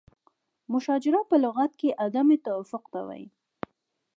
[0.73, 3.27] مشاجره په لغت کې عدم توافق ته وایي.